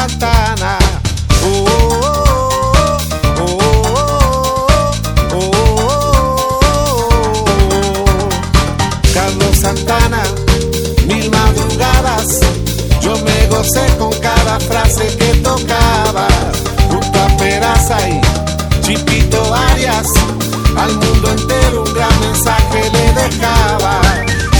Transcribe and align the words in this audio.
Santana. 0.00 0.78
Oh, 1.44 1.66
oh, 3.38 3.58
oh, 5.34 5.58
Carlos 9.12 9.56
Santana, 9.58 10.22
mil 11.06 11.30
madrugadas, 11.30 12.40
yo 13.02 13.12
me 13.18 13.46
gocé 13.48 13.86
con 13.98 14.12
cada 14.20 14.58
frase 14.60 15.06
que 15.18 15.34
tocaba, 15.42 16.28
junto 16.90 17.20
a 17.20 17.36
Peraza 17.36 17.98
y 18.08 18.22
Chipito 18.80 19.54
Arias, 19.54 20.08
al 20.78 20.96
mundo 20.96 21.30
entero 21.30 21.84
un 21.84 21.92
gran 21.92 22.20
mensaje 22.20 22.90
le 22.90 23.12
dejaba. 23.12 24.00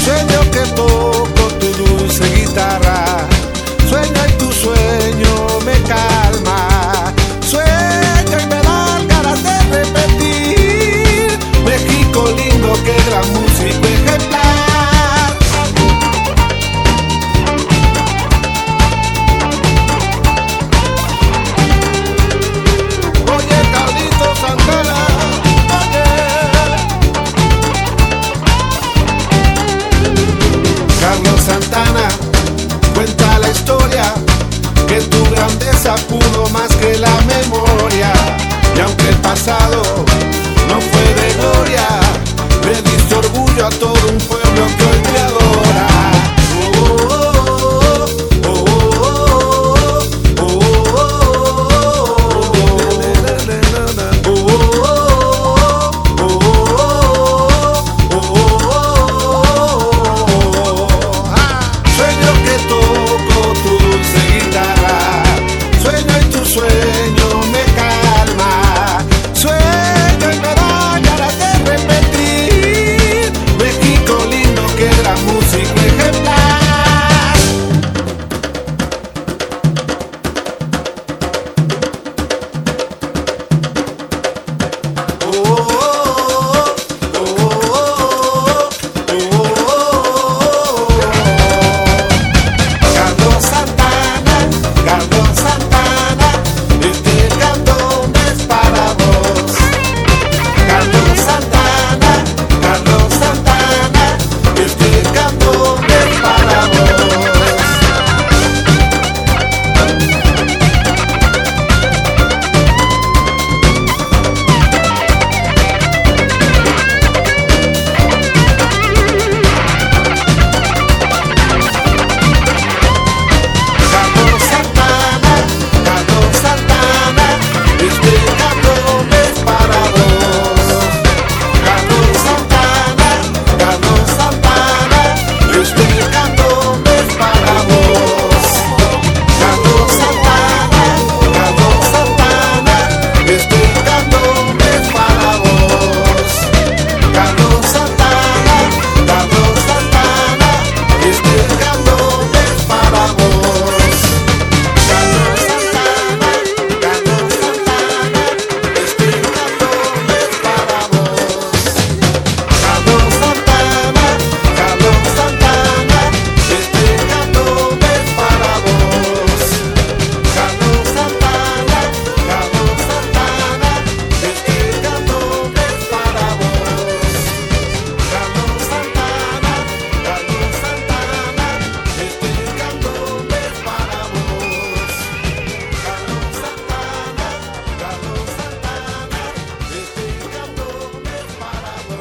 Sueño 0.04 0.40
que 0.50 0.64
toco 0.76 1.48
tu 1.58 1.66
dulce 1.82 2.24
guitarra, 2.34 3.26
sueño 3.88 4.20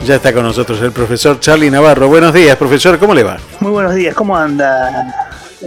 Ya 0.05 0.15
está 0.15 0.33
con 0.33 0.43
nosotros 0.43 0.81
el 0.81 0.91
profesor 0.91 1.39
Charlie 1.39 1.69
Navarro. 1.69 2.07
Buenos 2.07 2.33
días, 2.33 2.55
profesor, 2.57 2.97
¿cómo 2.97 3.13
le 3.13 3.23
va? 3.23 3.37
Muy 3.59 3.71
buenos 3.71 3.93
días, 3.93 4.15
¿cómo 4.15 4.35
anda 4.35 5.13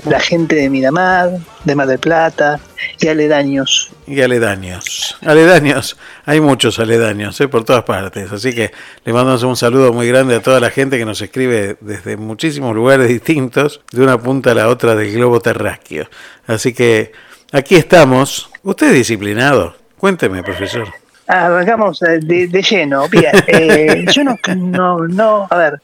la 0.04 0.18
gente 0.18 0.56
de 0.56 0.68
Miramar, 0.70 1.30
de 1.64 1.74
Mar 1.76 1.86
del 1.86 1.98
Plata 1.98 2.58
y 2.98 3.08
aledaños? 3.08 3.90
Y 4.06 4.20
aledaños. 4.20 5.16
Aledaños, 5.20 5.96
hay 6.24 6.40
muchos 6.40 6.78
aledaños 6.78 7.40
¿eh? 7.40 7.46
por 7.46 7.64
todas 7.64 7.84
partes. 7.84 8.32
Así 8.32 8.54
que 8.54 8.72
le 9.04 9.12
mandamos 9.12 9.42
un 9.44 9.56
saludo 9.56 9.92
muy 9.92 10.08
grande 10.08 10.34
a 10.36 10.42
toda 10.42 10.58
la 10.60 10.70
gente 10.70 10.98
que 10.98 11.04
nos 11.04 11.20
escribe 11.20 11.76
desde 11.80 12.16
muchísimos 12.16 12.74
lugares 12.74 13.08
distintos, 13.08 13.80
de 13.92 14.02
una 14.02 14.18
punta 14.18 14.52
a 14.52 14.54
la 14.54 14.68
otra 14.68 14.96
del 14.96 15.12
globo 15.12 15.40
terráqueo. 15.40 16.08
Así 16.46 16.72
que 16.72 17.12
aquí 17.52 17.76
estamos. 17.76 18.50
¿Usted 18.62 18.88
es 18.88 18.94
disciplinado? 18.94 19.76
Cuénteme, 19.98 20.42
profesor. 20.42 21.01
Arrancamos 21.32 22.02
eh, 22.02 22.18
de, 22.22 22.46
de 22.46 22.62
lleno. 22.62 23.08
Bien, 23.08 23.32
eh, 23.46 24.04
yo 24.12 24.22
no, 24.22 24.36
no, 24.54 24.98
no, 25.08 25.46
a 25.48 25.56
ver, 25.56 25.80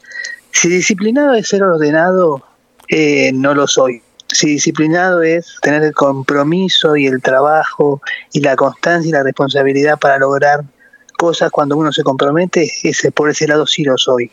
si 0.53 0.69
disciplinado 0.69 1.33
es 1.33 1.49
ser 1.49 1.63
ordenado, 1.63 2.43
eh, 2.87 3.33
no 3.33 3.55
lo 3.55 3.67
soy. 3.67 4.03
Si 4.31 4.47
disciplinado 4.47 5.23
es 5.23 5.57
tener 5.63 5.83
el 5.85 5.95
compromiso 5.95 6.97
y 6.97 7.07
el 7.07 7.23
trabajo 7.23 8.03
y 8.31 8.41
la 8.41 8.57
constancia 8.57 9.09
y 9.09 9.13
la 9.13 9.23
responsabilidad 9.23 9.99
para 9.99 10.19
lograr 10.19 10.65
cosas 11.17 11.51
cuando 11.51 11.79
uno 11.79 11.93
se 11.93 12.03
compromete, 12.03 12.71
ese, 12.83 13.11
por 13.11 13.31
ese 13.31 13.49
lado 13.49 13.67
sí 13.67 13.85
lo 13.85 13.97
soy. 13.97 14.31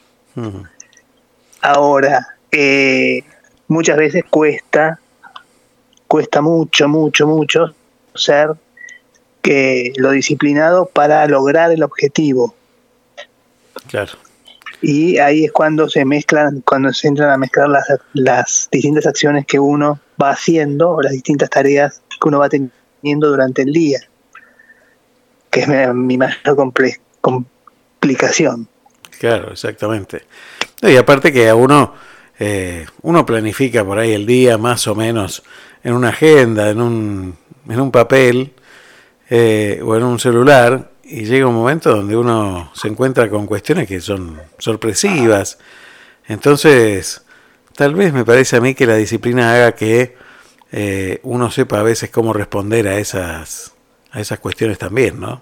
Ahora, 1.62 2.28
eh, 2.52 3.24
muchas 3.70 3.96
veces 3.96 4.26
cuesta, 4.30 5.00
cuesta 6.08 6.42
mucho, 6.42 6.90
mucho, 6.90 7.26
mucho 7.26 7.74
ser 8.14 8.54
que 9.45 9.94
lo 9.97 10.09
disciplinado 10.09 10.88
para 10.88 11.24
lograr 11.27 11.71
el 11.71 11.83
objetivo. 11.83 12.56
Claro. 13.88 14.13
Y 14.81 15.19
ahí 15.19 15.45
es 15.45 15.51
cuando 15.51 15.88
se 15.88 16.03
mezclan, 16.03 16.62
cuando 16.62 16.92
se 16.92 17.07
entran 17.07 17.30
a 17.30 17.38
mezclar 17.38 17.69
las, 17.69 17.86
las 18.13 18.69
distintas 18.71 19.06
acciones 19.06 19.45
que 19.45 19.59
uno 19.59 20.00
va 20.19 20.31
haciendo 20.31 20.89
o 20.89 21.01
las 21.01 21.12
distintas 21.12 21.51
tareas 21.51 22.01
que 22.09 22.27
uno 22.27 22.39
va 22.39 22.50
teniendo 22.50 23.30
durante 23.30 23.62
el 23.62 23.71
día, 23.71 24.00
que 25.51 25.59
es 25.59 25.68
mi, 25.68 25.75
mi 25.94 26.18
mayor 26.18 26.42
comple- 26.44 27.00
complicación. 27.21 28.68
Claro, 29.19 29.51
exactamente. 29.51 30.24
Y 30.81 30.95
aparte 30.95 31.31
que 31.31 31.50
a 31.50 31.53
uno, 31.53 31.94
eh, 32.39 32.88
uno 33.03 33.24
planifica 33.27 33.86
por 33.86 34.00
ahí 34.00 34.13
el 34.13 34.25
día 34.25 34.57
más 34.57 34.88
o 34.88 34.95
menos 34.95 35.44
en 35.83 35.94
una 35.94 36.09
agenda, 36.09 36.68
en 36.71 36.81
un, 36.81 37.38
en 37.69 37.80
un 37.80 37.92
papel 37.92 38.53
eh, 39.30 39.81
o 39.83 39.95
en 39.95 40.04
un 40.04 40.19
celular, 40.19 40.92
y 41.04 41.25
llega 41.25 41.48
un 41.48 41.56
momento 41.56 41.95
donde 41.95 42.16
uno 42.16 42.72
se 42.74 42.88
encuentra 42.88 43.30
con 43.30 43.45
cuestiones 43.45 43.88
que 43.88 44.01
son 44.01 44.39
sorpresivas. 44.57 45.60
Entonces, 46.27 47.24
tal 47.75 47.94
vez 47.94 48.12
me 48.13 48.25
parece 48.25 48.57
a 48.57 48.62
mí 48.62 48.74
que 48.74 48.88
la 48.88 48.95
disciplina 48.95 49.54
haga 49.54 49.74
que 49.74 50.16
eh, 50.72 51.19
uno 51.24 51.51
sepa 51.51 51.80
a 51.80 51.83
veces 51.83 52.10
cómo 52.10 52.33
responder 52.33 52.88
a 52.88 52.98
esas, 52.98 53.74
a 54.12 54.19
esas 54.19 54.39
cuestiones 54.39 54.77
también, 54.77 55.19
¿no? 55.19 55.42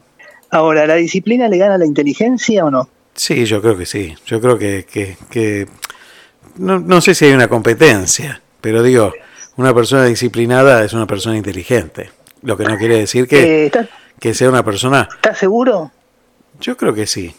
Ahora, 0.49 0.85
¿la 0.85 0.95
disciplina 0.95 1.47
le 1.47 1.57
gana 1.57 1.77
la 1.77 1.85
inteligencia 1.85 2.65
o 2.65 2.69
no? 2.69 2.89
Sí, 3.15 3.45
yo 3.45 3.61
creo 3.61 3.77
que 3.77 3.85
sí. 3.85 4.15
Yo 4.25 4.39
creo 4.41 4.57
que, 4.57 4.85
que, 4.85 5.67
no, 6.57 6.79
no, 6.79 7.01
sé 7.01 7.15
si 7.15 7.25
hay 7.25 7.31
una 7.31 7.47
competencia, 7.47 8.41
pero 8.61 8.83
digo, 8.83 9.13
una 9.55 9.73
persona 9.73 10.05
disciplinada 10.05 10.83
es 10.83 10.93
una 10.93 11.07
persona 11.07 11.37
inteligente. 11.37 12.11
Lo 12.43 12.57
que 12.57 12.65
no 12.65 12.77
quiere 12.77 12.97
decir 12.97 13.27
que, 13.27 13.65
eh, 13.65 13.71
que 14.19 14.33
sea 14.33 14.49
una 14.49 14.63
persona... 14.63 15.07
¿Estás 15.15 15.37
seguro? 15.37 15.91
Yo 16.59 16.77
creo 16.77 16.93
que 16.93 17.07
sí. 17.07 17.33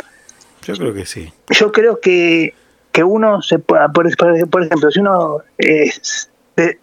Yo 0.63 0.75
creo 0.75 0.95
que 0.95 1.07
sí. 1.07 1.33
Yo 1.51 1.73
creo 1.73 2.01
que, 2.01 2.55
que 2.91 3.05
uno 3.05 3.43
se 3.43 3.59
por, 3.59 3.93
por 3.93 4.07
ejemplo, 4.07 4.91
si 4.91 5.01
uno 5.01 5.39
es, 5.59 6.31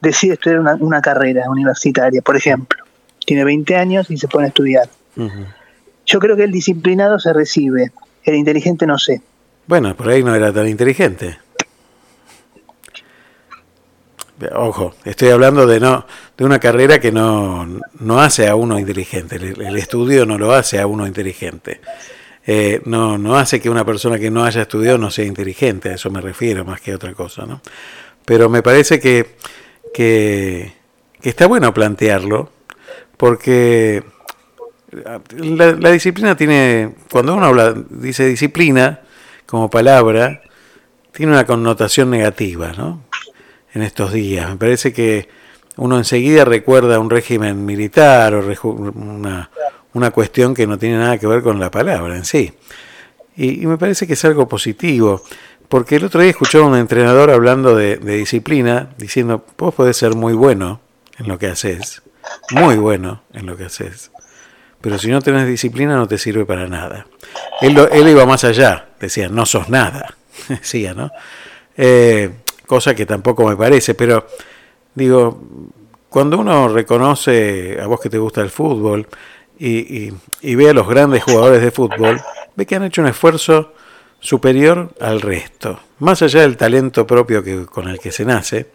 decide 0.02 0.34
estudiar 0.34 0.60
una, 0.60 1.02
carrera 1.02 1.50
universitaria, 1.50 2.22
por 2.22 2.36
ejemplo, 2.36 2.84
tiene 3.26 3.44
20 3.44 3.76
años 3.76 4.12
y 4.12 4.18
se 4.18 4.28
pone 4.28 4.46
a 4.46 4.48
estudiar. 4.50 4.90
Yo 6.06 6.20
creo 6.20 6.36
que 6.36 6.44
el 6.44 6.52
disciplinado 6.52 7.20
se 7.20 7.34
recibe, 7.34 7.92
el 8.24 8.36
inteligente 8.36 8.86
no 8.86 8.98
sé. 8.98 9.22
Bueno, 9.68 9.96
por 9.96 10.10
ahí 10.10 10.24
no 10.24 10.36
era 10.36 10.52
tan 10.52 10.68
inteligente. 10.68 11.38
Ojo, 14.56 14.96
estoy 15.06 15.30
hablando 15.30 15.68
de 15.68 15.80
no 15.80 16.06
de 16.38 16.46
una 16.46 16.60
carrera 16.60 17.00
que 17.00 17.12
no, 17.12 17.68
no 18.00 18.22
hace 18.22 18.48
a 18.48 18.56
uno 18.56 18.80
inteligente. 18.80 19.36
El, 19.36 19.78
estudio 19.78 20.26
no 20.26 20.38
lo 20.38 20.54
hace 20.54 20.80
a 20.80 20.88
uno 20.88 21.06
inteligente. 21.06 21.82
Eh, 22.46 22.82
no, 22.86 23.18
no 23.18 23.38
hace 23.38 23.60
que 23.62 23.70
una 23.70 23.86
persona 23.86 24.18
que 24.18 24.32
no 24.32 24.44
haya 24.44 24.64
estudiado 24.64 24.98
no 24.98 25.12
sea 25.12 25.26
inteligente, 25.26 25.90
a 25.90 25.94
eso 25.96 26.10
me 26.10 26.22
refiero 26.22 26.66
más 26.66 26.82
que 26.82 26.92
a 26.92 26.96
otra 26.96 27.14
cosa. 27.14 27.46
¿no? 27.46 27.62
Pero 28.26 28.50
me 28.50 28.64
parece 28.64 29.00
que, 29.00 29.36
que, 29.94 30.74
está 31.22 31.46
bueno 31.46 31.74
plantearlo, 31.74 32.52
porque 33.18 34.04
la, 34.92 35.92
disciplina 35.92 36.36
tiene, 36.36 36.96
cuando 37.12 37.36
uno 37.36 37.46
habla, 37.46 37.76
dice 37.90 38.26
disciplina 38.26 39.02
como 39.46 39.70
palabra, 39.70 40.42
tiene 41.12 41.34
una 41.34 41.46
connotación 41.46 42.10
negativa, 42.10 42.72
¿no? 42.72 43.04
En 43.74 43.82
estos 43.82 44.12
días. 44.12 44.50
Me 44.50 44.58
parece 44.58 44.92
que 44.92 45.30
uno 45.78 45.98
enseguida 45.98 46.46
recuerda 46.46 47.00
un 47.00 47.10
régimen 47.10 47.66
militar 47.66 48.34
o 48.34 48.44
una, 48.64 49.50
una 49.94 50.12
cuestión 50.12 50.54
que 50.54 50.68
no 50.68 50.78
tiene 50.78 50.98
nada 50.98 51.18
que 51.18 51.28
ver 51.28 51.42
con 51.42 51.60
la 51.60 51.72
palabra 51.72 52.16
en 52.16 52.26
sí. 52.26 52.54
Y, 53.36 53.66
me 53.66 53.78
parece 53.78 54.06
que 54.08 54.14
es 54.14 54.26
algo 54.26 54.48
positivo, 54.48 55.24
porque 55.70 55.96
el 55.96 56.06
otro 56.06 56.22
día 56.22 56.32
escuché 56.32 56.58
a 56.58 56.64
un 56.64 56.76
entrenador 56.76 57.32
hablando 57.32 57.76
de, 57.76 57.96
de 57.98 58.18
disciplina, 58.18 58.90
diciendo, 58.98 59.46
vos 59.58 59.74
podés 59.74 59.96
ser 59.96 60.16
muy 60.16 60.34
bueno 60.34 60.82
en 61.18 61.28
lo 61.28 61.40
que 61.40 61.48
haces, 61.48 62.02
muy 62.52 62.76
bueno 62.76 63.24
en 63.34 63.46
lo 63.46 63.56
que 63.56 63.66
haces, 63.66 64.12
pero 64.82 64.98
si 64.98 65.10
no 65.10 65.22
tenés 65.22 65.48
disciplina 65.48 65.96
no 65.96 66.08
te 66.08 66.18
sirve 66.18 66.46
para 66.46 66.68
nada. 66.68 67.08
Él, 67.62 67.78
él 67.92 68.08
iba 68.08 68.26
más 68.26 68.44
allá, 68.44 68.90
decía, 69.00 69.30
no 69.30 69.46
sos 69.46 69.70
nada, 69.70 70.18
decía, 70.50 70.94
¿no? 70.94 71.10
Eh, 71.78 72.32
cosa 72.72 72.96
que 72.96 73.06
tampoco 73.06 73.50
me 73.50 73.58
parece, 73.58 73.96
pero 73.96 74.26
digo, 74.96 75.44
cuando 76.08 76.40
uno 76.40 76.70
reconoce, 76.70 77.78
a 77.82 77.86
vos 77.86 78.00
que 78.00 78.10
te 78.10 78.18
gusta 78.18 78.40
el 78.40 78.50
fútbol, 78.50 79.10
y, 79.60 80.14
y, 80.42 80.56
ve 80.56 80.70
a 80.70 80.74
los 80.74 80.88
grandes 80.88 81.22
jugadores 81.22 81.62
de 81.62 81.70
fútbol, 81.72 82.22
ve 82.56 82.66
que 82.66 82.78
han 82.78 82.86
hecho 82.86 83.02
un 83.02 83.10
esfuerzo 83.10 83.74
superior 84.22 84.94
al 85.02 85.20
resto, 85.20 85.82
más 86.00 86.22
allá 86.22 86.44
del 86.44 86.56
talento 86.56 87.06
propio 87.06 87.44
que, 87.44 87.66
con 87.66 87.90
el 87.90 88.00
que 88.00 88.14
se 88.14 88.24
nace, 88.24 88.68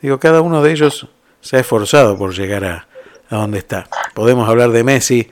digo, 0.00 0.20
cada 0.20 0.40
uno 0.40 0.62
de 0.62 0.70
ellos 0.70 1.08
se 1.40 1.56
ha 1.56 1.60
esforzado 1.60 2.16
por 2.16 2.32
llegar 2.32 2.64
a, 2.64 2.86
a 3.28 3.36
dónde 3.38 3.58
está. 3.58 3.88
Podemos 4.14 4.48
hablar 4.48 4.70
de 4.70 4.84
Messi, 4.84 5.28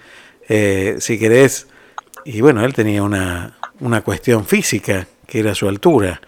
eh, 0.49 0.97
si 0.99 1.17
querés, 1.17 1.69
y 2.25 2.41
bueno, 2.41 2.65
él 2.65 2.75
tenía 2.75 3.05
una, 3.05 3.57
una 3.79 4.01
cuestión 4.01 4.45
física, 4.47 5.07
que 5.29 5.39
era 5.39 5.55
su 5.55 5.69
altura. 5.69 6.21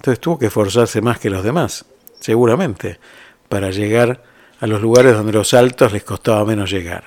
Entonces 0.00 0.20
tuvo 0.20 0.38
que 0.38 0.46
esforzarse 0.46 1.00
más 1.00 1.18
que 1.18 1.30
los 1.30 1.44
demás, 1.44 1.84
seguramente, 2.18 2.98
para 3.48 3.70
llegar 3.70 4.22
a 4.60 4.66
los 4.66 4.80
lugares 4.80 5.14
donde 5.14 5.32
los 5.32 5.52
altos 5.54 5.92
les 5.92 6.04
costaba 6.04 6.44
menos 6.44 6.70
llegar. 6.70 7.04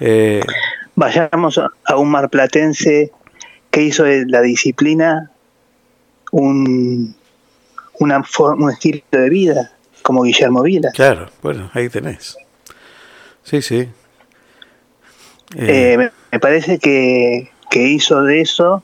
Eh, 0.00 0.42
Vayamos 0.94 1.58
a 1.58 1.96
un 1.96 2.10
marplatense 2.10 3.12
que 3.70 3.82
hizo 3.82 4.04
de 4.04 4.26
la 4.26 4.42
disciplina 4.42 5.30
un, 6.32 7.14
una 8.00 8.22
un 8.38 8.70
estilo 8.70 9.00
de 9.10 9.30
vida, 9.30 9.72
como 10.02 10.22
Guillermo 10.22 10.62
Vila. 10.62 10.90
Claro, 10.92 11.30
bueno, 11.42 11.70
ahí 11.72 11.88
tenés. 11.88 12.36
Sí, 13.44 13.62
sí. 13.62 13.88
Eh, 15.56 16.10
me 16.30 16.40
parece 16.40 16.78
que, 16.78 17.50
hizo 17.72 18.22
de 18.22 18.40
eso, 18.40 18.82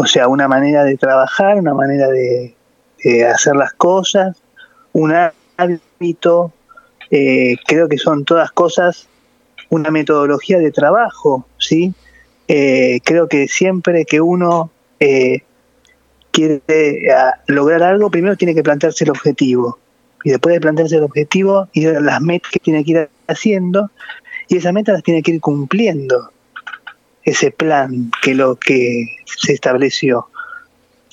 o 0.00 0.06
sea, 0.06 0.28
una 0.28 0.46
manera 0.46 0.84
de 0.84 0.96
trabajar, 0.96 1.56
una 1.56 1.74
manera 1.74 2.06
de, 2.06 2.54
hacer 3.28 3.56
las 3.56 3.72
cosas, 3.72 4.40
un 4.92 5.12
hábito, 5.56 6.52
eh, 7.10 7.56
creo 7.66 7.88
que 7.88 7.98
son 7.98 8.24
todas 8.24 8.52
cosas, 8.52 9.08
una 9.70 9.90
metodología 9.90 10.58
de 10.58 10.70
trabajo, 10.70 11.48
¿sí? 11.58 11.94
Eh, 12.46 13.00
creo 13.04 13.26
que 13.28 13.48
siempre 13.48 14.04
que 14.04 14.20
uno 14.20 14.70
quiere 16.30 16.62
lograr 17.48 17.82
algo, 17.82 18.08
primero 18.08 18.36
tiene 18.36 18.54
que 18.54 18.62
plantearse 18.62 19.02
el 19.02 19.10
objetivo 19.10 19.78
y 20.22 20.30
después 20.30 20.54
de 20.54 20.60
plantearse 20.60 20.94
el 20.94 21.02
objetivo 21.02 21.68
y 21.72 21.86
las 21.86 22.20
metas 22.20 22.52
que 22.52 22.60
tiene 22.60 22.84
que 22.84 22.90
ir 22.92 23.10
haciendo 23.26 23.90
y 24.46 24.58
esas 24.58 24.72
metas 24.72 24.92
las 24.92 25.02
tiene 25.02 25.22
que 25.22 25.32
ir 25.32 25.40
cumpliendo 25.40 26.30
ese 27.30 27.50
plan 27.50 28.10
que 28.22 28.34
lo 28.34 28.56
que 28.56 29.16
se 29.24 29.52
estableció 29.52 30.28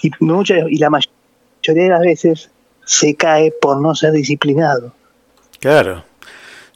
y 0.01 0.11
muchas 0.19 0.59
y 0.69 0.77
la 0.77 0.89
mayoría 0.89 1.83
de 1.83 1.89
las 1.89 2.01
veces 2.01 2.49
se 2.85 3.15
cae 3.15 3.51
por 3.51 3.81
no 3.81 3.95
ser 3.95 4.11
disciplinado 4.11 4.93
claro 5.59 6.03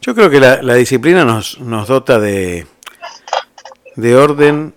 yo 0.01 0.15
creo 0.15 0.29
que 0.29 0.39
la, 0.39 0.75
disciplina 0.75 1.25
nos, 1.25 1.60
nos 1.60 1.88
dota 1.88 2.19
de 2.19 2.65
de 3.96 4.15
orden 4.15 4.74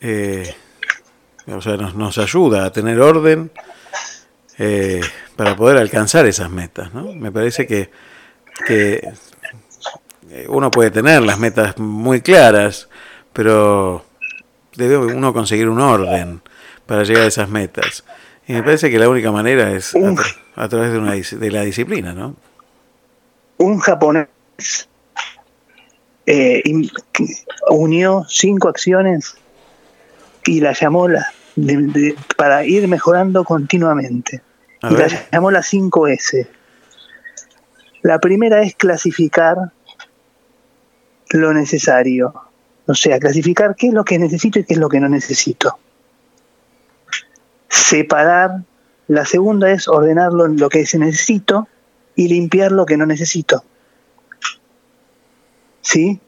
eh, 0.00 0.54
o 1.46 1.60
sea 1.60 1.76
nos, 1.76 1.94
nos 1.94 2.18
ayuda 2.18 2.64
a 2.64 2.72
tener 2.72 3.00
orden 3.00 3.50
eh, 4.58 5.02
para 5.36 5.54
poder 5.54 5.76
alcanzar 5.76 6.26
esas 6.26 6.50
metas. 6.50 6.92
¿no? 6.94 7.12
Me 7.12 7.30
parece 7.30 7.66
que, 7.66 7.90
que 8.66 9.06
eh, 10.30 10.46
uno 10.48 10.70
puede 10.70 10.90
tener 10.90 11.22
las 11.22 11.38
metas 11.38 11.76
muy 11.78 12.22
claras, 12.22 12.88
pero 13.36 14.02
debe 14.76 14.96
uno 14.96 15.34
conseguir 15.34 15.68
un 15.68 15.78
orden 15.78 16.40
para 16.86 17.04
llegar 17.04 17.24
a 17.24 17.26
esas 17.26 17.50
metas. 17.50 18.02
Y 18.48 18.54
me 18.54 18.62
parece 18.62 18.90
que 18.90 18.98
la 18.98 19.10
única 19.10 19.30
manera 19.30 19.72
es 19.72 19.94
a, 20.54 20.68
través 20.68 20.92
de, 20.92 20.98
una, 20.98 21.12
de 21.12 21.50
la 21.50 21.60
disciplina, 21.60 22.14
¿no? 22.14 22.34
Un 23.58 23.78
japonés 23.78 24.28
eh, 26.24 26.62
unió 27.68 28.24
cinco 28.26 28.70
acciones 28.70 29.36
y 30.46 30.60
las 30.60 30.80
llamó 30.80 31.06
la, 31.06 31.26
para 32.38 32.64
ir 32.64 32.88
mejorando 32.88 33.44
continuamente 33.44 34.40
y 34.82 34.94
la 34.94 35.08
llamamos 35.08 35.52
las 35.52 35.70
5S. 35.70 36.48
La 38.00 38.18
primera 38.18 38.62
es 38.62 38.74
clasificar 38.76 39.56
lo 41.30 41.52
necesario. 41.52 42.45
O 42.86 42.94
sea, 42.94 43.18
clasificar 43.18 43.74
qué 43.74 43.88
es 43.88 43.94
lo 43.94 44.04
que 44.04 44.18
necesito 44.18 44.58
y 44.58 44.64
qué 44.64 44.74
es 44.74 44.80
lo 44.80 44.88
que 44.88 45.00
no 45.00 45.08
necesito. 45.08 45.78
Separar. 47.68 48.62
La 49.08 49.24
segunda 49.24 49.70
es 49.70 49.86
ordenarlo 49.86 50.46
en 50.46 50.56
lo 50.56 50.68
que 50.68 50.84
se 50.86 50.98
necesito 50.98 51.68
y 52.16 52.28
limpiar 52.28 52.72
lo 52.72 52.86
que 52.86 52.96
no 52.96 53.06
necesito. 53.06 53.62
¿Sí? 55.80 56.20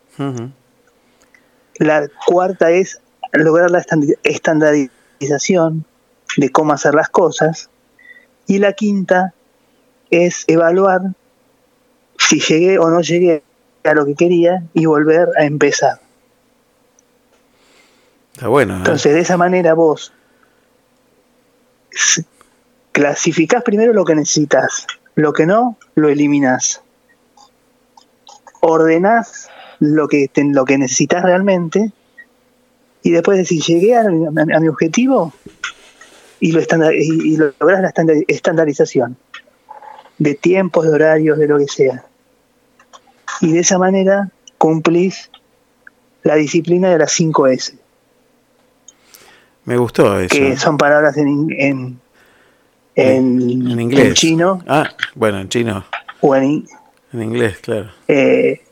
La 1.78 2.08
cuarta 2.26 2.70
es 2.70 3.00
lograr 3.32 3.70
la 3.70 3.84
estandarización 4.22 5.84
de 6.36 6.50
cómo 6.50 6.72
hacer 6.72 6.94
las 6.94 7.08
cosas. 7.08 7.70
Y 8.46 8.58
la 8.58 8.72
quinta 8.74 9.34
es 10.10 10.44
evaluar 10.46 11.00
si 12.18 12.40
llegué 12.40 12.78
o 12.78 12.90
no 12.90 13.00
llegué 13.00 13.42
a 13.84 13.94
lo 13.94 14.04
que 14.06 14.14
quería 14.14 14.62
y 14.74 14.86
volver 14.86 15.28
a 15.36 15.44
empezar. 15.44 16.00
¿Eh? 18.40 18.62
Entonces, 18.62 19.14
de 19.14 19.20
esa 19.20 19.36
manera 19.36 19.74
vos 19.74 20.12
clasificás 22.92 23.62
primero 23.62 23.92
lo 23.92 24.04
que 24.04 24.14
necesitas, 24.14 24.86
lo 25.14 25.32
que 25.32 25.46
no, 25.46 25.76
lo 25.94 26.08
eliminas. 26.08 26.82
Ordenás 28.60 29.48
lo 29.78 30.08
que, 30.08 30.30
lo 30.34 30.64
que 30.64 30.78
necesitas 30.78 31.22
realmente 31.22 31.92
y 33.02 33.12
después 33.12 33.38
decir, 33.38 33.62
llegué 33.62 33.96
a, 33.96 34.04
mi 34.04 34.68
objetivo 34.68 35.32
y, 36.40 36.52
lo 36.52 36.60
y, 36.92 37.36
logras 37.36 37.80
la 37.80 37.92
estandarización 38.26 39.16
de 40.18 40.34
tiempos, 40.34 40.84
de 40.84 40.92
horarios, 40.92 41.38
de 41.38 41.46
lo 41.46 41.58
que 41.58 41.68
sea. 41.68 42.04
Y 43.40 43.52
de 43.52 43.60
esa 43.60 43.78
manera 43.78 44.30
cumplís 44.58 45.30
la 46.22 46.34
disciplina 46.34 46.90
de 46.90 46.98
las 46.98 47.12
5 47.12 47.46
S. 47.46 47.77
Me 49.68 49.76
gustó 49.76 50.18
eso. 50.18 50.34
Que 50.34 50.56
son 50.56 50.78
palabras 50.78 51.14
en, 51.18 51.46
en, 51.50 52.00
en, 52.94 53.78
inglés. 53.78 54.06
En 54.06 54.14
chino. 54.14 54.64
Ah, 54.66 54.88
bueno, 55.14 55.40
en 55.40 55.50
chino. 55.50 55.84
O 56.22 56.34
en, 56.34 56.66
en 57.12 57.22
inglés, 57.22 57.58
claro. 57.58 57.90
Eh, 58.08 58.62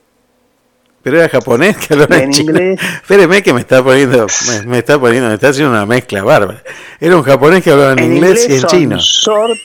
pero 1.03 1.19
era 1.19 1.29
japonés 1.29 1.77
que 1.87 1.93
hablaba 1.93 2.17
en, 2.17 2.33
inglés. 2.33 2.81
Espéreme 3.03 3.43
que 3.43 3.53
me 3.53 3.61
está 3.61 3.85
poniendo, 3.85 4.27
me, 4.67 4.79
está 4.79 4.99
poniendo, 4.99 5.29
me 5.29 5.35
está 5.35 5.51
haciendo 5.51 5.71
una 5.71 5.85
mezcla 5.85 6.23
bárbara. 6.23 6.63
Era 6.99 7.15
un 7.15 7.23
japonés 7.25 7.63
que 7.63 7.73
hablaba 7.73 7.93
en, 7.93 8.15
inglés, 8.15 8.47
y 8.49 8.55
en 8.55 8.63
chino. 8.63 8.99
Sort, 8.99 9.59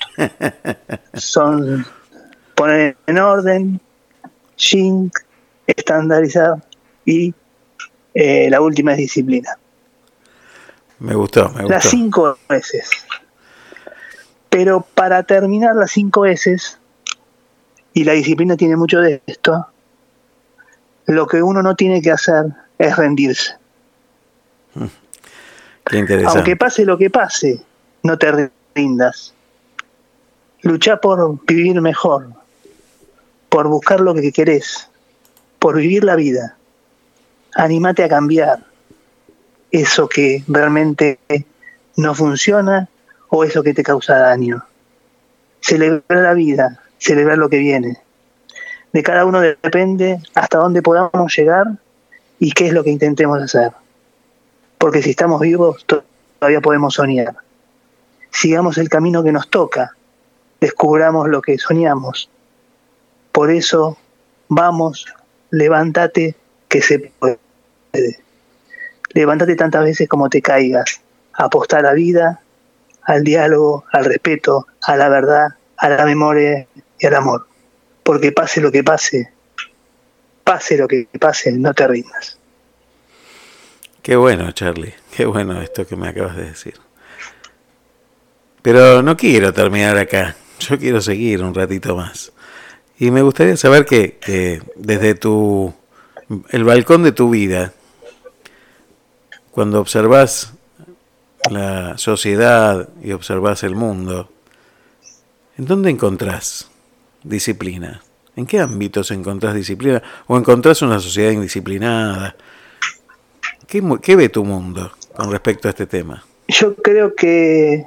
son 1.13 1.85
poner 2.55 2.97
en 3.07 3.19
orden, 3.19 3.79
shin, 4.57 5.09
estandarizado 5.65 6.61
y 7.05 7.33
eh, 8.15 8.49
la 8.49 8.59
última 8.59 8.91
es 8.91 8.97
disciplina. 8.97 9.57
Me 11.01 11.15
gustó, 11.15 11.49
me 11.49 11.61
gustó. 11.61 11.69
Las 11.69 11.85
cinco 11.85 12.37
veces. 12.47 12.87
Pero 14.49 14.81
para 14.93 15.23
terminar 15.23 15.75
las 15.75 15.91
cinco 15.91 16.21
veces, 16.21 16.77
y 17.93 18.03
la 18.03 18.13
disciplina 18.13 18.55
tiene 18.55 18.75
mucho 18.75 18.99
de 18.99 19.19
esto, 19.25 19.65
lo 21.07 21.25
que 21.25 21.41
uno 21.41 21.63
no 21.63 21.75
tiene 21.75 22.03
que 22.03 22.11
hacer 22.11 22.45
es 22.77 22.95
rendirse. 22.95 23.55
Qué 25.85 25.97
interesante. 25.97 26.37
Aunque 26.37 26.55
pase 26.55 26.85
lo 26.85 26.99
que 26.99 27.09
pase, 27.09 27.63
no 28.03 28.19
te 28.19 28.51
rindas. 28.75 29.33
Lucha 30.61 30.97
por 30.97 31.43
vivir 31.47 31.81
mejor, 31.81 32.27
por 33.49 33.67
buscar 33.67 34.01
lo 34.01 34.13
que 34.13 34.31
querés, 34.31 34.87
por 35.57 35.77
vivir 35.77 36.03
la 36.03 36.15
vida. 36.15 36.57
Anímate 37.55 38.03
a 38.03 38.09
cambiar 38.09 38.70
eso 39.71 40.07
que 40.07 40.43
realmente 40.47 41.19
no 41.97 42.13
funciona 42.13 42.89
o 43.29 43.43
eso 43.43 43.63
que 43.63 43.73
te 43.73 43.83
causa 43.83 44.17
daño. 44.17 44.65
Celebrar 45.61 46.21
la 46.21 46.33
vida, 46.33 46.81
celebrar 46.97 47.37
lo 47.37 47.49
que 47.49 47.59
viene. 47.59 47.97
De 48.91 49.03
cada 49.03 49.25
uno 49.25 49.39
depende 49.39 50.19
hasta 50.35 50.57
dónde 50.57 50.81
podamos 50.81 51.35
llegar 51.35 51.67
y 52.39 52.51
qué 52.51 52.67
es 52.67 52.73
lo 52.73 52.83
que 52.83 52.89
intentemos 52.89 53.41
hacer. 53.41 53.71
Porque 54.77 55.01
si 55.01 55.11
estamos 55.11 55.39
vivos, 55.39 55.85
todavía 55.85 56.59
podemos 56.59 56.95
soñar. 56.95 57.35
Sigamos 58.31 58.77
el 58.77 58.89
camino 58.89 59.23
que 59.23 59.31
nos 59.31 59.49
toca, 59.49 59.95
descubramos 60.59 61.29
lo 61.29 61.41
que 61.41 61.57
soñamos. 61.57 62.29
Por 63.31 63.51
eso, 63.51 63.97
vamos, 64.49 65.05
levántate, 65.51 66.35
que 66.67 66.81
se 66.81 67.11
puede. 67.19 67.39
Levántate 69.13 69.55
tantas 69.55 69.83
veces 69.83 70.07
como 70.07 70.29
te 70.29 70.41
caigas. 70.41 71.01
Apostar 71.33 71.79
a 71.79 71.89
la 71.89 71.93
vida, 71.93 72.41
al 73.03 73.23
diálogo, 73.23 73.85
al 73.91 74.05
respeto, 74.05 74.67
a 74.81 74.95
la 74.95 75.09
verdad, 75.09 75.55
a 75.77 75.89
la 75.89 76.05
memoria 76.05 76.67
y 76.99 77.05
al 77.05 77.15
amor 77.15 77.47
porque 78.03 78.31
pase 78.31 78.61
lo 78.61 78.71
que 78.71 78.83
pase, 78.83 79.31
pase 80.43 80.77
lo 80.77 80.87
que 80.87 81.07
pase, 81.19 81.51
no 81.51 81.73
te 81.73 81.87
rindas. 81.87 82.37
Qué 84.01 84.15
bueno, 84.15 84.51
Charlie, 84.51 84.93
qué 85.15 85.25
bueno 85.25 85.61
esto 85.61 85.85
que 85.85 85.95
me 85.95 86.07
acabas 86.07 86.35
de 86.35 86.45
decir. 86.45 86.73
Pero 88.61 89.01
no 89.01 89.15
quiero 89.15 89.53
terminar 89.53 89.97
acá, 89.97 90.35
yo 90.59 90.77
quiero 90.77 91.01
seguir 91.01 91.43
un 91.43 91.53
ratito 91.53 91.95
más. 91.95 92.31
Y 92.97 93.11
me 93.11 93.21
gustaría 93.21 93.57
saber 93.57 93.85
que, 93.85 94.61
desde 94.75 95.15
tu 95.15 95.73
el 96.49 96.63
balcón 96.63 97.03
de 97.03 97.11
tu 97.11 97.29
vida, 97.29 97.73
cuando 99.51 99.79
observas 99.79 100.53
la 101.49 101.97
sociedad 101.97 102.89
y 103.03 103.11
observas 103.11 103.63
el 103.63 103.75
mundo, 103.75 104.29
¿en 105.57 105.65
dónde 105.65 105.89
encontrás 105.89 106.69
disciplina? 107.23 108.01
¿En 108.35 108.45
qué 108.45 108.59
ámbitos 108.59 109.11
encontrás 109.11 109.53
disciplina? 109.53 110.01
¿O 110.27 110.37
encontrás 110.37 110.81
una 110.81 110.99
sociedad 110.99 111.31
indisciplinada? 111.31 112.35
¿Qué, 113.67 114.15
ve 114.15 114.29
tu 114.29 114.43
mundo 114.43 114.91
con 115.15 115.31
respecto 115.31 115.67
a 115.67 115.71
este 115.71 115.85
tema? 115.85 116.23
Yo 116.47 116.75
creo 116.75 117.15
que 117.15 117.85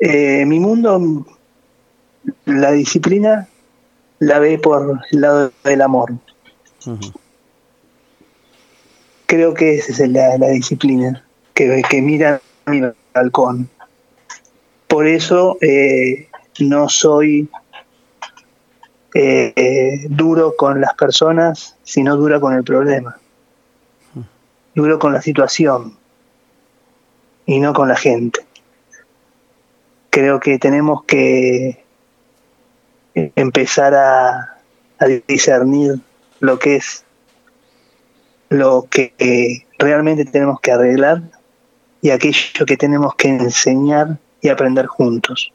eh, 0.00 0.44
mi 0.46 0.60
mundo, 0.60 1.26
la 2.44 2.72
disciplina 2.72 3.48
la 4.18 4.38
ve 4.38 4.58
por 4.58 5.00
el 5.10 5.20
lado 5.20 5.52
del 5.64 5.82
amor. 5.82 6.12
Creo 9.26 9.54
que 9.54 9.76
esa 9.76 10.04
es 10.04 10.10
la, 10.10 10.36
disciplina 10.48 11.24
que, 11.54 11.82
que 11.88 12.02
mira 12.02 12.40
mi 12.66 12.82
balcón. 13.12 13.68
Por 14.86 15.06
eso 15.06 15.56
eh, 15.60 16.28
no 16.60 16.88
soy 16.88 17.48
eh, 19.14 20.06
duro 20.08 20.56
con 20.56 20.80
las 20.80 20.94
personas, 20.94 21.76
sino 21.84 22.16
duro 22.16 22.40
con 22.40 22.54
el 22.54 22.64
problema. 22.64 23.16
Duro 24.74 24.98
con 24.98 25.12
la 25.12 25.22
situación 25.22 25.96
y 27.46 27.60
no 27.60 27.72
con 27.72 27.88
la 27.88 27.96
gente. 27.96 28.40
Creo 30.10 30.40
que 30.40 30.58
tenemos 30.58 31.04
que 31.04 31.84
empezar 33.14 33.94
a, 33.94 34.58
a 34.98 35.06
discernir 35.28 36.00
lo 36.40 36.58
que 36.58 36.76
es 36.76 37.03
lo 38.54 38.86
que 38.88 39.64
realmente 39.78 40.24
tenemos 40.24 40.60
que 40.60 40.72
arreglar 40.72 41.22
y 42.00 42.10
aquello 42.10 42.66
que 42.66 42.76
tenemos 42.76 43.14
que 43.16 43.28
enseñar 43.28 44.18
y 44.40 44.48
aprender 44.48 44.86
juntos. 44.86 45.52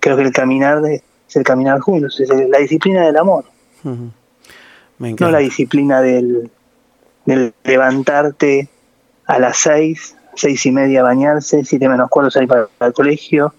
Creo 0.00 0.16
que 0.16 0.22
el 0.22 0.32
caminar 0.32 0.82
es 0.86 1.02
el 1.36 1.42
caminar 1.42 1.80
juntos, 1.80 2.20
es 2.20 2.28
la 2.28 2.58
disciplina 2.58 3.06
del 3.06 3.16
amor. 3.16 3.44
no 3.82 5.30
la 5.30 5.38
disciplina 5.38 6.02
del, 6.02 6.50
levantarte 7.64 8.68
a 9.26 9.38
las 9.38 9.58
seis, 9.58 10.16
seis 10.34 10.66
y 10.66 10.72
media 10.72 11.02
bañarse, 11.02 11.64
siete 11.64 11.88
menos 11.88 12.08
cuatro 12.10 12.30
salir 12.30 12.48
para, 12.48 12.68
el 12.80 12.92
colegio, 12.92 13.54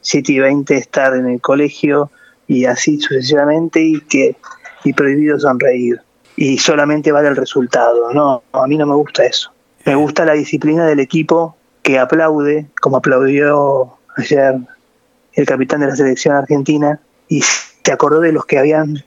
siete 0.00 0.32
y 0.32 0.40
veinte 0.40 0.76
estar 0.76 1.14
en 1.14 1.28
el 1.28 1.40
colegio 1.40 2.10
y 2.46 2.66
así 2.66 3.00
sucesivamente 3.00 3.80
y 3.80 4.00
que 4.00 4.36
y 4.84 4.92
prohibido 4.92 5.38
sonreír 5.38 6.02
y 6.36 6.58
solamente 6.58 7.12
vale 7.12 7.28
el 7.28 7.36
resultado. 7.36 8.12
No, 8.12 8.42
a 8.52 8.66
mí 8.66 8.76
no 8.76 8.86
me 8.86 8.94
gusta 8.94 9.24
eso. 9.24 9.52
Me 9.84 9.94
gusta 9.94 10.24
la 10.24 10.32
disciplina 10.34 10.86
del 10.86 11.00
equipo 11.00 11.56
que 11.82 11.98
aplaude, 11.98 12.66
como 12.80 12.98
aplaudió 12.98 13.98
ayer 14.16 14.56
el 15.34 15.46
capitán 15.46 15.80
de 15.80 15.88
la 15.88 15.96
selección 15.96 16.36
argentina, 16.36 17.00
y 17.28 17.42
se 17.42 17.92
acordó 17.92 18.20
de 18.20 18.32
los 18.32 18.44
que 18.44 18.58
habían 18.58 19.04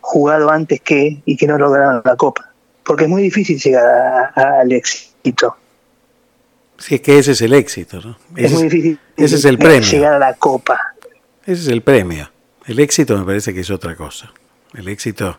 jugado 0.00 0.50
antes 0.50 0.80
que 0.80 1.20
y 1.24 1.36
que 1.36 1.46
no 1.46 1.58
lograron 1.58 2.02
la 2.04 2.16
copa. 2.16 2.50
Porque 2.84 3.04
es 3.04 3.10
muy 3.10 3.22
difícil 3.22 3.58
llegar 3.58 4.32
al 4.34 4.72
éxito. 4.72 5.56
Sí, 6.78 6.94
es 6.96 7.00
que 7.00 7.18
ese 7.18 7.32
es 7.32 7.42
el 7.42 7.52
éxito, 7.52 8.00
¿no? 8.00 8.16
es 8.36 8.52
muy 8.52 8.64
difícil 8.64 8.98
ese 9.16 9.34
es 9.34 9.44
el 9.44 9.58
premio. 9.58 9.88
llegar 9.88 10.14
a 10.14 10.18
la 10.18 10.34
copa. 10.34 10.94
Ese 11.44 11.62
es 11.62 11.68
el 11.68 11.82
premio. 11.82 12.30
El 12.66 12.78
éxito 12.78 13.18
me 13.18 13.24
parece 13.24 13.52
que 13.52 13.60
es 13.60 13.70
otra 13.70 13.96
cosa. 13.96 14.32
El 14.74 14.88
éxito 14.88 15.38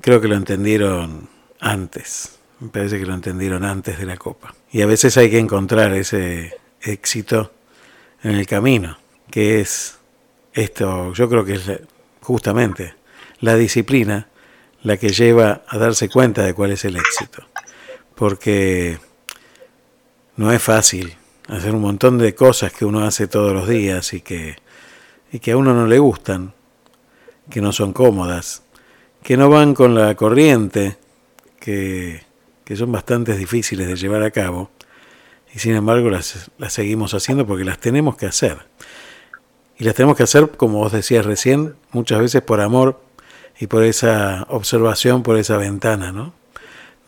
creo 0.00 0.20
que 0.20 0.28
lo 0.28 0.36
entendieron 0.36 1.28
antes. 1.60 2.38
Me 2.60 2.68
parece 2.68 2.98
que 2.98 3.06
lo 3.06 3.14
entendieron 3.14 3.64
antes 3.64 3.98
de 3.98 4.06
la 4.06 4.16
copa. 4.16 4.54
Y 4.70 4.82
a 4.82 4.86
veces 4.86 5.16
hay 5.16 5.30
que 5.30 5.38
encontrar 5.38 5.92
ese 5.92 6.54
éxito 6.80 7.52
en 8.22 8.32
el 8.32 8.46
camino 8.46 8.98
que 9.30 9.60
es 9.60 9.98
esto, 10.52 11.12
yo 11.12 11.28
creo 11.28 11.44
que 11.44 11.54
es 11.54 11.70
justamente 12.22 12.94
la 13.40 13.56
disciplina 13.56 14.28
la 14.82 14.96
que 14.96 15.10
lleva 15.10 15.62
a 15.68 15.78
darse 15.78 16.08
cuenta 16.08 16.42
de 16.42 16.54
cuál 16.54 16.72
es 16.72 16.84
el 16.84 16.96
éxito. 16.96 17.44
Porque 18.14 18.98
no 20.36 20.52
es 20.52 20.62
fácil 20.62 21.16
hacer 21.48 21.74
un 21.74 21.82
montón 21.82 22.18
de 22.18 22.34
cosas 22.34 22.72
que 22.72 22.84
uno 22.84 23.04
hace 23.04 23.26
todos 23.26 23.52
los 23.52 23.68
días 23.68 24.12
y 24.12 24.20
que, 24.20 24.56
y 25.32 25.40
que 25.40 25.52
a 25.52 25.56
uno 25.56 25.74
no 25.74 25.86
le 25.86 25.98
gustan, 25.98 26.54
que 27.50 27.60
no 27.60 27.72
son 27.72 27.92
cómodas, 27.92 28.62
que 29.26 29.36
no 29.36 29.50
van 29.50 29.74
con 29.74 29.96
la 29.96 30.14
corriente, 30.14 30.98
que, 31.58 32.22
que 32.64 32.76
son 32.76 32.92
bastante 32.92 33.36
difíciles 33.36 33.88
de 33.88 33.96
llevar 33.96 34.22
a 34.22 34.30
cabo, 34.30 34.70
y 35.52 35.58
sin 35.58 35.74
embargo 35.74 36.10
las, 36.10 36.48
las 36.58 36.72
seguimos 36.72 37.12
haciendo 37.12 37.44
porque 37.44 37.64
las 37.64 37.80
tenemos 37.80 38.16
que 38.16 38.26
hacer. 38.26 38.58
Y 39.78 39.82
las 39.82 39.96
tenemos 39.96 40.16
que 40.16 40.22
hacer, 40.22 40.50
como 40.50 40.78
vos 40.78 40.92
decías 40.92 41.26
recién, 41.26 41.74
muchas 41.90 42.20
veces 42.20 42.40
por 42.40 42.60
amor 42.60 43.02
y 43.58 43.66
por 43.66 43.82
esa 43.82 44.46
observación, 44.48 45.24
por 45.24 45.36
esa 45.38 45.56
ventana, 45.56 46.12
¿no? 46.12 46.32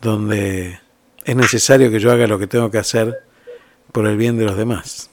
Donde 0.01 0.77
es 1.23 1.35
necesario 1.37 1.89
que 1.89 2.01
yo 2.01 2.11
haga 2.11 2.27
lo 2.27 2.37
que 2.37 2.47
tengo 2.47 2.69
que 2.69 2.79
hacer 2.79 3.23
por 3.93 4.05
el 4.05 4.17
bien 4.17 4.37
de 4.37 4.43
los 4.43 4.57
demás. 4.57 5.09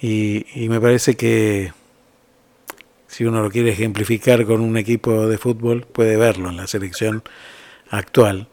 Y, 0.00 0.44
y 0.60 0.68
me 0.70 0.80
parece 0.80 1.16
que 1.16 1.72
si 3.18 3.24
uno 3.24 3.42
lo 3.42 3.50
quiere 3.50 3.70
ejemplificar 3.70 4.46
con 4.46 4.60
un 4.60 4.76
equipo 4.76 5.26
de 5.26 5.38
fútbol, 5.38 5.84
puede 5.84 6.16
verlo 6.16 6.50
en 6.50 6.56
la 6.56 6.68
selección 6.68 7.24
actual. 7.90 8.46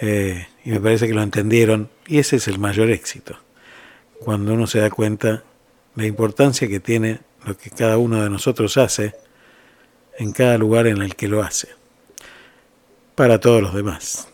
Eh, 0.00 0.46
y 0.64 0.70
me 0.70 0.80
parece 0.80 1.06
que 1.06 1.12
lo 1.12 1.20
entendieron 1.20 1.90
y 2.06 2.20
ese 2.20 2.36
es 2.36 2.48
el 2.48 2.58
mayor 2.58 2.90
éxito. 2.90 3.36
Cuando 4.18 4.54
uno 4.54 4.66
se 4.66 4.80
da 4.80 4.88
cuenta 4.88 5.42
la 5.94 6.06
importancia 6.06 6.68
que 6.68 6.80
tiene 6.80 7.20
lo 7.44 7.54
que 7.54 7.68
cada 7.68 7.98
uno 7.98 8.22
de 8.22 8.30
nosotros 8.30 8.78
hace 8.78 9.14
en 10.18 10.32
cada 10.32 10.56
lugar 10.56 10.86
en 10.86 11.02
el 11.02 11.14
que 11.14 11.28
lo 11.28 11.42
hace, 11.42 11.68
para 13.14 13.40
todos 13.40 13.60
los 13.60 13.74
demás. 13.74 14.26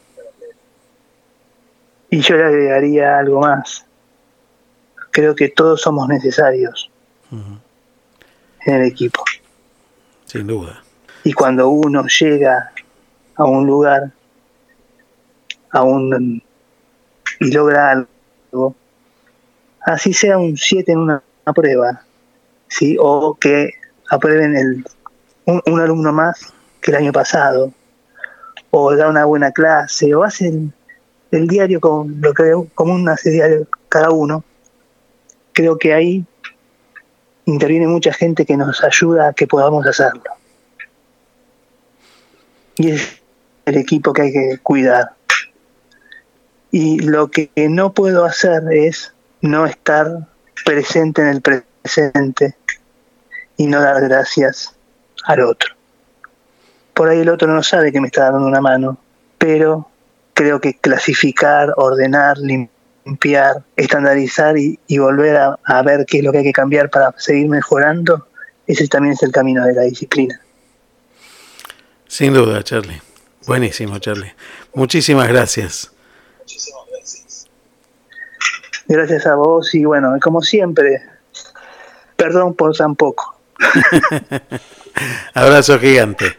Y 2.11 2.21
yo 2.21 2.37
le 2.37 2.45
agregaría 2.45 3.18
algo 3.18 3.40
más. 3.40 3.85
Creo 5.11 5.35
que 5.35 5.49
todos 5.49 5.83
somos 5.83 6.06
necesarios 6.06 6.92
en 8.66 8.75
el 8.75 8.82
equipo. 8.88 9.25
Sin 10.26 10.46
duda. 10.46 10.82
Y 11.25 11.32
cuando 11.32 11.68
uno 11.68 12.04
llega 12.06 12.73
a 13.37 13.44
un 13.44 13.66
lugar 13.66 14.12
a 15.70 15.82
un, 15.82 16.42
y 17.40 17.50
logra 17.52 17.90
algo, 17.90 18.75
así 19.80 20.12
sea 20.12 20.38
un 20.38 20.56
7 20.56 20.92
en 20.92 20.99
una, 20.99 21.23
prueba, 21.54 22.02
¿sí? 22.68 22.96
o 22.99 23.37
que 23.40 23.70
aprueben 24.11 24.56
el, 24.56 24.85
un, 25.44 25.80
alumno 25.80 26.12
más 26.12 26.52
que 26.80 26.90
el 26.90 26.96
año 26.96 27.12
pasado, 27.12 27.73
o 28.70 28.96
da 28.96 29.08
una 29.08 29.25
buena 29.25 29.52
clase, 29.52 30.12
o 30.14 30.25
hacen 30.25 30.73
el 31.30 31.46
diario 31.46 31.80
con 31.80 32.20
lo 32.20 32.35
que 32.35 32.52
común 32.75 33.08
hace 33.08 33.30
diario 33.30 33.68
cada 33.88 34.11
uno, 34.11 34.44
creo 35.52 35.78
que 35.78 35.94
ahí 35.94 36.25
interviene 37.47 37.87
mucha 37.87 38.12
gente 38.12 38.45
que 38.45 38.57
nos 38.57 38.85
ayuda 38.85 39.29
a 39.29 39.33
que 39.33 39.47
podamos 39.47 39.87
hacerlo. 39.87 40.25
Y 42.76 42.91
es 42.91 43.23
el 43.65 43.76
equipo 43.79 44.12
que 44.12 44.23
hay 44.23 44.33
que 44.33 44.59
cuidar. 44.62 45.12
Y 46.71 46.99
lo 46.99 47.31
que 47.31 47.50
no 47.57 47.93
puedo 47.93 48.25
hacer 48.25 48.62
es 48.71 49.15
no 49.41 49.65
estar 49.65 50.29
presente 50.65 51.23
en 51.23 51.29
el 51.29 51.41
presente 51.41 52.57
y 53.57 53.67
no 53.67 53.81
dar 53.81 54.03
gracias 54.03 54.75
al 55.25 55.41
otro. 55.41 55.75
Por 56.93 57.09
ahí 57.09 57.21
el 57.21 57.29
otro 57.29 57.49
no 57.49 57.62
sabe 57.62 57.93
que 57.93 58.00
me 58.00 58.09
está 58.09 58.31
dando 58.31 58.47
una 58.47 58.61
mano, 58.61 58.99
pero 59.38 59.88
creo 60.35 60.61
que 60.61 60.75
clasificar, 60.75 61.73
ordenar, 61.77 62.38
limpiar, 62.38 62.76
estandarizar 63.77 64.57
y, 64.59 64.99
volver 64.99 65.37
a, 65.37 65.83
ver 65.83 66.05
qué 66.07 66.19
es 66.19 66.25
lo 66.25 66.33
que 66.33 66.38
hay 66.38 66.45
que 66.45 66.53
cambiar 66.53 66.90
para 66.90 67.14
seguir 67.19 67.49
mejorando, 67.49 68.27
ese 68.66 68.88
también 68.88 69.14
es 69.14 69.23
el 69.23 69.33
camino 69.33 69.64
de 69.64 69.75
la 69.75 69.83
disciplina. 69.83 70.40
Sin 72.09 72.33
duda, 72.33 72.62
Charlie. 72.62 73.01
Buenísimo, 73.47 73.99
Charlie. 73.99 74.33
Muchísimas 74.75 75.29
gracias. 75.29 75.92
Muchísimas 76.40 76.83
gracias. 76.90 77.49
Gracias 78.88 79.27
a 79.27 79.35
vos 79.37 79.75
y 79.75 79.85
bueno, 79.85 80.16
como 80.21 80.42
siempre, 80.42 81.03
perdón 82.16 82.55
por 82.55 82.77
tan 82.77 82.97
poco. 82.97 83.38
Abrazo 85.35 85.79
gigante. 85.79 86.37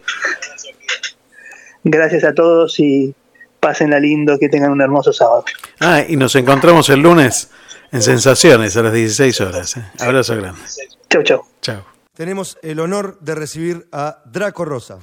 Gracias 1.84 2.24
a 2.26 2.34
todos 2.34 2.80
y 2.80 3.16
pásenla 3.68 4.00
lindo, 4.00 4.40
que 4.40 4.48
tengan 4.48 4.72
un 4.72 4.80
hermoso 4.80 5.12
sábado. 5.12 5.44
Ah, 5.82 6.02
y 6.08 6.16
nos 6.16 6.34
encontramos 6.36 6.88
el 6.88 7.02
lunes 7.02 7.50
en 7.92 8.02
Sensaciones 8.02 8.78
a 8.78 8.84
las 8.84 8.94
16 8.94 9.42
horas. 9.42 9.76
¿eh? 9.76 9.84
Abrazo 10.00 10.38
grande. 10.38 10.62
Chau, 11.10 11.22
chau. 11.22 11.42
Chau. 11.62 11.82
Tenemos 12.14 12.58
el 12.62 12.80
honor 12.80 13.20
de 13.20 13.36
recibir 13.36 13.90
a 13.92 14.20
Draco 14.24 14.64
Rosa. 14.64 15.00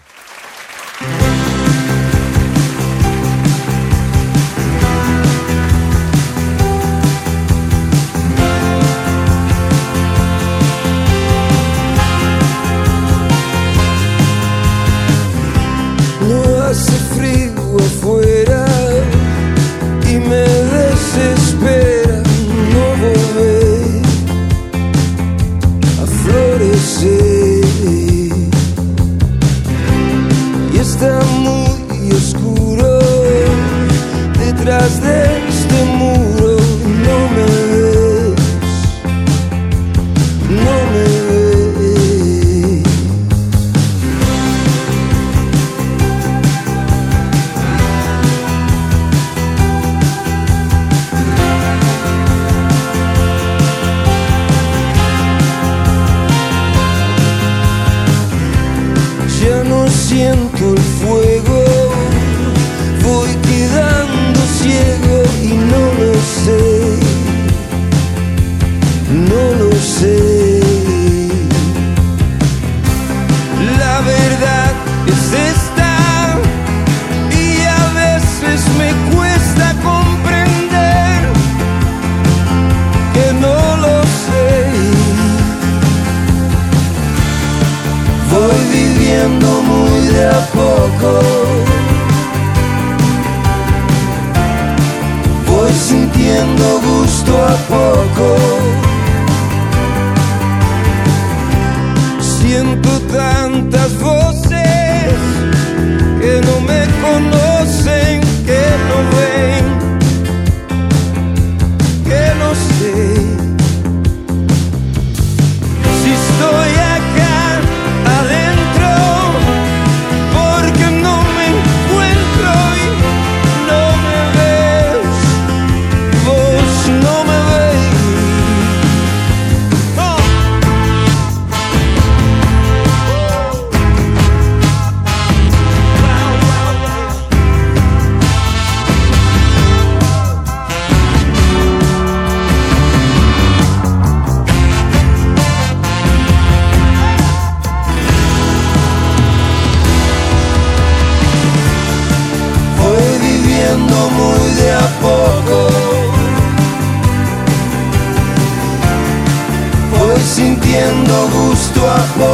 what 161.85 162.34